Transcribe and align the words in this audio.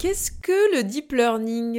Qu'est-ce 0.00 0.30
que 0.30 0.76
le 0.78 0.82
deep 0.82 1.12
learning? 1.12 1.78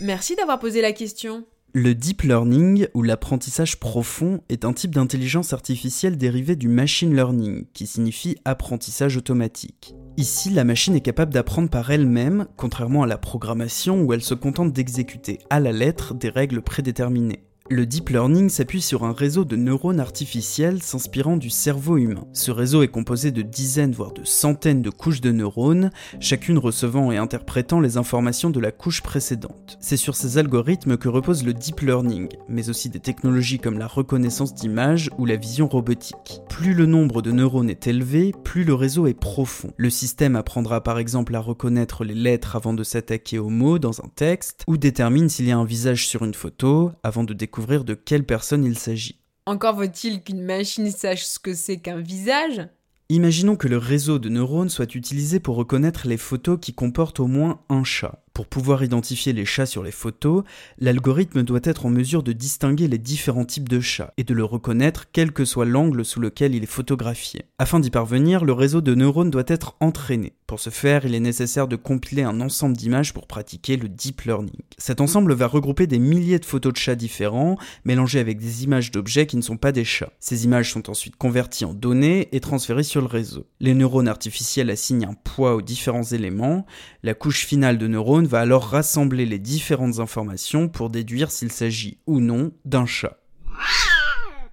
Merci 0.00 0.34
d'avoir 0.34 0.58
posé 0.58 0.80
la 0.80 0.92
question. 0.92 1.44
Le 1.74 1.94
deep 1.94 2.22
learning, 2.22 2.86
ou 2.94 3.02
l'apprentissage 3.02 3.78
profond, 3.78 4.40
est 4.48 4.64
un 4.64 4.72
type 4.72 4.94
d'intelligence 4.94 5.52
artificielle 5.52 6.16
dérivé 6.16 6.56
du 6.56 6.68
machine 6.68 7.14
learning, 7.14 7.66
qui 7.74 7.86
signifie 7.86 8.38
apprentissage 8.46 9.18
automatique. 9.18 9.94
Ici, 10.16 10.48
la 10.48 10.64
machine 10.64 10.94
est 10.94 11.02
capable 11.02 11.34
d'apprendre 11.34 11.68
par 11.68 11.90
elle-même, 11.90 12.46
contrairement 12.56 13.02
à 13.02 13.06
la 13.06 13.18
programmation 13.18 14.00
où 14.00 14.14
elle 14.14 14.22
se 14.22 14.32
contente 14.32 14.72
d'exécuter 14.72 15.38
à 15.50 15.60
la 15.60 15.72
lettre 15.72 16.14
des 16.14 16.30
règles 16.30 16.62
prédéterminées. 16.62 17.44
Le 17.70 17.86
deep 17.86 18.10
learning 18.10 18.50
s'appuie 18.50 18.82
sur 18.82 19.04
un 19.04 19.14
réseau 19.14 19.46
de 19.46 19.56
neurones 19.56 19.98
artificiels 19.98 20.82
s'inspirant 20.82 21.38
du 21.38 21.48
cerveau 21.48 21.96
humain. 21.96 22.26
Ce 22.34 22.50
réseau 22.50 22.82
est 22.82 22.88
composé 22.88 23.30
de 23.30 23.40
dizaines 23.40 23.92
voire 23.92 24.12
de 24.12 24.22
centaines 24.22 24.82
de 24.82 24.90
couches 24.90 25.22
de 25.22 25.32
neurones, 25.32 25.90
chacune 26.20 26.58
recevant 26.58 27.10
et 27.10 27.16
interprétant 27.16 27.80
les 27.80 27.96
informations 27.96 28.50
de 28.50 28.60
la 28.60 28.70
couche 28.70 29.00
précédente. 29.00 29.78
C'est 29.80 29.96
sur 29.96 30.14
ces 30.14 30.36
algorithmes 30.36 30.98
que 30.98 31.08
repose 31.08 31.42
le 31.42 31.54
deep 31.54 31.80
learning, 31.80 32.28
mais 32.50 32.68
aussi 32.68 32.90
des 32.90 33.00
technologies 33.00 33.58
comme 33.58 33.78
la 33.78 33.86
reconnaissance 33.86 34.52
d'images 34.52 35.08
ou 35.16 35.24
la 35.24 35.36
vision 35.36 35.66
robotique. 35.66 36.42
Plus 36.50 36.74
le 36.74 36.84
nombre 36.84 37.22
de 37.22 37.32
neurones 37.32 37.70
est 37.70 37.86
élevé, 37.86 38.34
plus 38.44 38.64
le 38.64 38.74
réseau 38.74 39.06
est 39.06 39.18
profond. 39.18 39.72
Le 39.78 39.88
système 39.88 40.36
apprendra 40.36 40.82
par 40.82 40.98
exemple 40.98 41.34
à 41.34 41.40
reconnaître 41.40 42.04
les 42.04 42.14
lettres 42.14 42.56
avant 42.56 42.74
de 42.74 42.84
s'attaquer 42.84 43.38
aux 43.38 43.48
mots 43.48 43.78
dans 43.78 44.02
un 44.02 44.10
texte, 44.14 44.64
ou 44.68 44.76
détermine 44.76 45.30
s'il 45.30 45.46
y 45.46 45.52
a 45.52 45.56
un 45.56 45.64
visage 45.64 46.06
sur 46.06 46.26
une 46.26 46.34
photo 46.34 46.92
avant 47.02 47.24
de 47.24 47.32
découvrir 47.32 47.53
de 47.60 47.94
quelle 47.94 48.24
personne 48.24 48.64
il 48.64 48.78
s'agit. 48.78 49.20
Encore 49.46 49.76
faut-il 49.76 50.22
qu'une 50.22 50.42
machine 50.42 50.90
sache 50.90 51.24
ce 51.24 51.38
que 51.38 51.54
c'est 51.54 51.78
qu'un 51.78 52.00
visage? 52.00 52.66
Imaginons 53.10 53.56
que 53.56 53.68
le 53.68 53.76
réseau 53.76 54.18
de 54.18 54.28
neurones 54.28 54.70
soit 54.70 54.94
utilisé 54.94 55.38
pour 55.38 55.56
reconnaître 55.56 56.08
les 56.08 56.16
photos 56.16 56.58
qui 56.60 56.74
comportent 56.74 57.20
au 57.20 57.26
moins 57.26 57.60
un 57.68 57.84
chat. 57.84 58.23
Pour 58.34 58.48
pouvoir 58.48 58.82
identifier 58.82 59.32
les 59.32 59.44
chats 59.44 59.64
sur 59.64 59.84
les 59.84 59.92
photos, 59.92 60.42
l'algorithme 60.78 61.44
doit 61.44 61.60
être 61.62 61.86
en 61.86 61.88
mesure 61.88 62.24
de 62.24 62.32
distinguer 62.32 62.88
les 62.88 62.98
différents 62.98 63.44
types 63.44 63.68
de 63.68 63.78
chats 63.78 64.12
et 64.16 64.24
de 64.24 64.34
le 64.34 64.42
reconnaître 64.42 65.04
quel 65.12 65.30
que 65.30 65.44
soit 65.44 65.64
l'angle 65.64 66.04
sous 66.04 66.18
lequel 66.18 66.52
il 66.52 66.64
est 66.64 66.66
photographié. 66.66 67.44
Afin 67.60 67.78
d'y 67.78 67.90
parvenir, 67.90 68.44
le 68.44 68.52
réseau 68.52 68.80
de 68.80 68.92
neurones 68.92 69.30
doit 69.30 69.44
être 69.46 69.76
entraîné. 69.78 70.32
Pour 70.48 70.58
ce 70.58 70.70
faire, 70.70 71.06
il 71.06 71.14
est 71.14 71.20
nécessaire 71.20 71.68
de 71.68 71.76
compiler 71.76 72.22
un 72.22 72.40
ensemble 72.40 72.76
d'images 72.76 73.14
pour 73.14 73.28
pratiquer 73.28 73.76
le 73.76 73.88
deep 73.88 74.22
learning. 74.22 74.62
Cet 74.78 75.00
ensemble 75.00 75.32
va 75.32 75.46
regrouper 75.46 75.86
des 75.86 76.00
milliers 76.00 76.40
de 76.40 76.44
photos 76.44 76.72
de 76.72 76.78
chats 76.78 76.96
différents, 76.96 77.56
mélangées 77.84 78.18
avec 78.18 78.38
des 78.38 78.64
images 78.64 78.90
d'objets 78.90 79.26
qui 79.26 79.36
ne 79.36 79.42
sont 79.42 79.56
pas 79.56 79.72
des 79.72 79.84
chats. 79.84 80.12
Ces 80.18 80.44
images 80.44 80.72
sont 80.72 80.90
ensuite 80.90 81.16
converties 81.16 81.64
en 81.64 81.72
données 81.72 82.28
et 82.32 82.40
transférées 82.40 82.82
sur 82.82 83.00
le 83.00 83.06
réseau. 83.06 83.46
Les 83.60 83.74
neurones 83.74 84.08
artificiels 84.08 84.70
assignent 84.70 85.06
un 85.06 85.14
poids 85.14 85.54
aux 85.54 85.62
différents 85.62 86.02
éléments. 86.02 86.66
La 87.04 87.14
couche 87.14 87.46
finale 87.46 87.78
de 87.78 87.86
neurones 87.86 88.23
va 88.26 88.40
alors 88.40 88.64
rassembler 88.64 89.26
les 89.26 89.38
différentes 89.38 89.98
informations 89.98 90.68
pour 90.68 90.90
déduire 90.90 91.30
s'il 91.30 91.52
s'agit 91.52 91.98
ou 92.06 92.20
non 92.20 92.52
d'un 92.64 92.86
chat. 92.86 93.18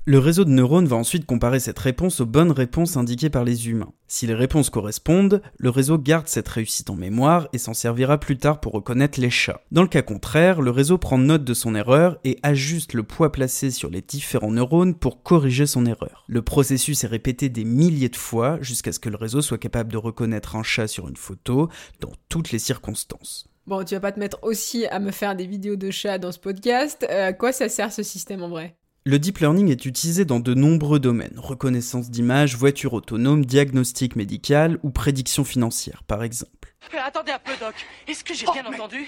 Le 0.06 0.18
réseau 0.18 0.46
de 0.46 0.50
neurones 0.50 0.88
va 0.88 0.96
ensuite 0.96 1.28
comparer 1.28 1.60
cette 1.60 1.78
réponse 1.78 2.22
aux 2.22 2.26
bonnes 2.26 2.52
réponses 2.52 2.98
indiquées 2.98 3.30
par 3.30 3.44
les 3.44 3.70
humains. 3.70 3.94
Si 4.08 4.26
les 4.26 4.34
réponses 4.34 4.72
correspondent, 4.72 5.44
le 5.60 5.70
réseau 5.70 6.00
garde 6.00 6.28
cette 6.28 6.48
réussite 6.48 6.90
en 6.90 6.96
mémoire 6.96 7.48
et 7.54 7.60
s'en 7.60 7.76
servira 7.76 8.18
plus 8.18 8.40
tard 8.40 8.60
pour 8.62 8.74
reconnaître 8.74 9.22
les 9.22 9.30
chats. 9.30 9.62
Dans 9.72 9.84
le 9.84 9.88
cas 9.88 10.02
contraire, 10.02 10.60
le 10.60 10.72
réseau 10.72 10.98
prend 10.98 11.20
note 11.20 11.44
de 11.44 11.54
son 11.54 11.76
erreur 11.76 12.18
et 12.24 12.40
ajuste 12.42 12.94
le 12.94 13.04
poids 13.04 13.32
placé 13.32 13.70
sur 13.70 13.92
les 13.92 14.02
différents 14.02 14.50
neurones 14.50 14.96
pour 14.96 15.22
corriger 15.22 15.68
son 15.68 15.86
erreur. 15.86 16.26
Le 16.28 16.42
processus 16.42 17.04
est 17.04 17.08
répété 17.08 17.50
des 17.50 17.64
milliers 17.64 18.10
de 18.10 18.16
fois 18.16 18.58
jusqu'à 18.60 18.94
ce 18.94 19.00
que 19.00 19.10
le 19.10 19.18
réseau 19.18 19.44
soit 19.44 19.60
capable 19.60 19.92
de 19.92 19.98
reconnaître 19.98 20.56
un 20.56 20.64
chat 20.64 20.88
sur 20.88 21.10
une 21.10 21.16
photo 21.16 21.70
dans 22.00 22.14
toutes 22.28 22.52
les 22.52 22.60
circonstances. 22.60 23.51
Bon, 23.72 23.86
tu 23.86 23.96
vas 23.96 24.02
pas 24.02 24.12
te 24.12 24.20
mettre 24.20 24.38
aussi 24.42 24.86
à 24.88 25.00
me 25.00 25.12
faire 25.12 25.34
des 25.34 25.46
vidéos 25.46 25.78
de 25.78 25.92
chats 25.92 26.18
dans 26.18 26.34
ce 26.34 26.40
podcast. 26.40 27.08
Euh, 27.10 27.30
à 27.30 27.32
quoi 27.32 27.54
ça 27.54 27.70
sert 27.70 27.94
ce 27.94 28.04
système 28.04 28.44
en 28.44 28.50
vrai? 28.50 28.76
Le 29.06 29.18
deep 29.18 29.38
learning 29.38 29.70
est 29.72 29.86
utilisé 29.86 30.26
dans 30.26 30.42
de 30.42 30.54
nombreux 30.54 31.00
domaines, 31.00 31.36
reconnaissance 31.38 32.10
d'images, 32.10 32.58
voiture 32.58 32.92
autonome, 32.92 33.46
diagnostic 33.46 34.18
médical 34.18 34.78
ou 34.84 34.90
prédiction 34.90 35.46
financière 35.46 36.04
par 36.04 36.22
exemple. 36.22 36.76
Euh, 36.94 36.98
attendez 37.02 37.32
un 37.32 37.40
peu 37.40 37.54
Doc, 37.62 37.74
est-ce 38.10 38.26
que 38.26 38.34
j'ai 38.34 38.46
bien 38.52 38.66
oh, 38.68 38.74
entendu? 38.74 39.08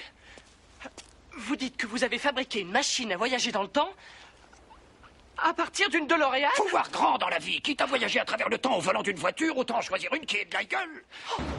Vous 1.40 1.56
dites 1.56 1.76
que 1.76 1.86
vous 1.86 2.02
avez 2.02 2.16
fabriqué 2.16 2.60
une 2.60 2.70
machine 2.70 3.12
à 3.12 3.18
voyager 3.18 3.52
dans 3.52 3.64
le 3.64 3.68
temps 3.68 3.90
à 5.42 5.52
partir 5.54 5.88
d'une 5.90 6.06
DeLorean 6.06 6.48
Faut 6.56 6.68
voir 6.70 6.88
grand 6.90 7.18
dans 7.18 7.28
la 7.28 7.38
vie. 7.38 7.60
Quitte 7.60 7.80
à 7.80 7.86
voyager 7.86 8.20
à 8.20 8.24
travers 8.24 8.48
le 8.48 8.58
temps 8.58 8.76
au 8.76 8.80
volant 8.80 9.02
d'une 9.02 9.16
voiture, 9.16 9.56
autant 9.56 9.80
choisir 9.80 10.12
une 10.14 10.26
qui 10.26 10.36
est 10.36 10.48
de 10.48 10.54
la 10.54 10.64
gueule. 10.64 11.04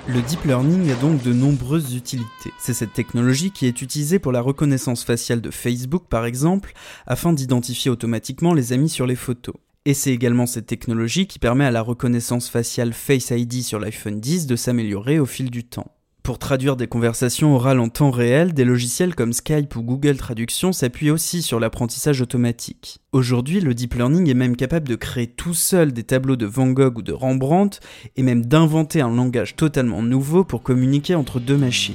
Le 0.08 0.22
deep 0.22 0.44
learning 0.46 0.92
a 0.92 0.96
donc 0.96 1.22
de 1.24 1.34
nombreuses 1.34 1.96
utilités. 1.96 2.52
C'est 2.58 2.74
cette 2.74 2.94
technologie 2.94 3.52
qui 3.52 3.68
est 3.68 3.82
utilisée 3.82 4.20
pour 4.20 4.32
la 4.32 4.42
reconnaissance 4.42 5.04
faciale 5.04 5.42
de 5.42 5.52
Facebook 5.52 6.04
par 6.10 6.26
exemple, 6.26 6.74
afin 7.08 7.34
d'identifier 7.34 7.92
automatiquement 7.92 8.54
les 8.54 8.74
amis 8.74 8.90
sur 8.90 9.06
les 9.06 9.16
photos. 9.16 9.56
Et 9.86 9.94
c'est 9.94 10.12
également 10.12 10.48
cette 10.48 10.66
technologie 10.66 11.28
qui 11.28 11.38
permet 11.38 11.66
à 11.66 11.72
la 11.72 11.82
reconnaissance 11.82 12.50
faciale 12.50 12.94
Face 12.94 13.30
ID 13.30 13.62
sur 13.62 13.80
l'iPhone 13.80 14.20
10 14.20 14.48
de 14.48 14.56
s'améliorer 14.56 15.20
au 15.20 15.28
fil 15.28 15.52
du 15.52 15.64
temps. 15.64 15.92
Pour 16.26 16.40
traduire 16.40 16.76
des 16.76 16.88
conversations 16.88 17.54
orales 17.54 17.80
en 17.80 17.88
temps 17.88 18.10
réel, 18.10 18.56
des 18.56 18.66
logiciels 18.66 19.14
comme 19.14 19.32
Skype 19.32 19.76
ou 19.76 19.84
Google 19.84 20.18
Traduction 20.18 20.74
s'appuient 20.74 21.12
aussi 21.12 21.44
sur 21.44 21.60
l'apprentissage 21.60 22.20
automatique. 22.20 22.98
Aujourd'hui, 23.12 23.60
le 23.60 23.76
deep 23.76 23.94
learning 23.94 24.28
est 24.28 24.34
même 24.34 24.56
capable 24.56 24.88
de 24.88 24.96
créer 24.96 25.28
tout 25.28 25.54
seul 25.54 25.94
des 25.94 26.02
tableaux 26.02 26.36
de 26.36 26.48
Van 26.48 26.66
Gogh 26.72 26.98
ou 26.98 27.04
de 27.04 27.14
Rembrandt, 27.14 27.80
et 28.16 28.24
même 28.24 28.44
d'inventer 28.44 29.02
un 29.02 29.12
langage 29.12 29.56
totalement 29.56 30.02
nouveau 30.02 30.44
pour 30.44 30.64
communiquer 30.64 31.14
entre 31.14 31.40
deux 31.40 31.58
machines. 31.58 31.94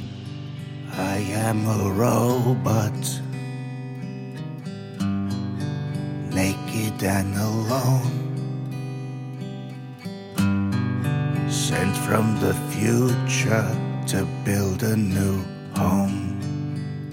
I 0.97 1.20
am 1.34 1.66
a 1.66 1.88
robot, 1.98 3.20
naked 6.30 7.02
and 7.02 7.34
alone, 7.36 8.12
sent 11.48 11.97
from 12.06 12.38
the 12.38 12.54
future. 12.70 13.66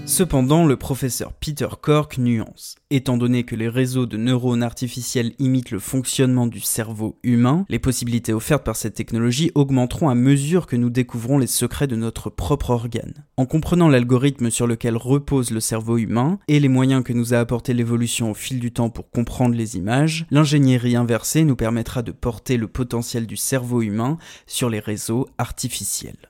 Cependant, 0.07 0.65
le 0.65 0.77
professeur 0.77 1.33
Peter 1.33 1.67
Cork 1.79 2.17
nuance. 2.17 2.73
Étant 2.89 3.17
donné 3.17 3.43
que 3.43 3.55
les 3.55 3.69
réseaux 3.69 4.07
de 4.07 4.17
neurones 4.17 4.63
artificiels 4.63 5.33
imitent 5.37 5.69
le 5.69 5.77
fonctionnement 5.77 6.47
du 6.47 6.59
cerveau 6.59 7.19
humain, 7.21 7.65
les 7.69 7.77
possibilités 7.77 8.33
offertes 8.33 8.63
par 8.63 8.75
cette 8.75 8.95
technologie 8.95 9.51
augmenteront 9.53 10.09
à 10.09 10.15
mesure 10.15 10.65
que 10.65 10.75
nous 10.75 10.89
découvrons 10.89 11.37
les 11.37 11.45
secrets 11.45 11.85
de 11.85 11.95
notre 11.95 12.31
propre 12.31 12.71
organe. 12.71 13.25
En 13.37 13.45
comprenant 13.45 13.89
l'algorithme 13.89 14.49
sur 14.49 14.65
lequel 14.65 14.97
repose 14.97 15.51
le 15.51 15.59
cerveau 15.59 15.99
humain 15.99 16.39
et 16.47 16.59
les 16.59 16.69
moyens 16.69 17.03
que 17.03 17.13
nous 17.13 17.35
a 17.35 17.39
apporté 17.39 17.75
l'évolution 17.75 18.31
au 18.31 18.33
fil 18.33 18.59
du 18.59 18.71
temps 18.71 18.89
pour 18.89 19.11
comprendre 19.11 19.53
les 19.53 19.77
images, 19.77 20.25
l'ingénierie 20.31 20.95
inversée 20.95 21.43
nous 21.43 21.55
permettra 21.55 22.01
de 22.01 22.11
porter 22.11 22.57
le 22.57 22.67
potentiel 22.67 23.27
du 23.27 23.37
cerveau 23.37 23.83
humain 23.83 24.17
sur 24.47 24.71
les 24.71 24.79
réseaux 24.79 25.27
artificiels. 25.37 26.29